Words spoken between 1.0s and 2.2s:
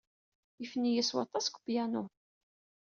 s waṭas deg upyanu.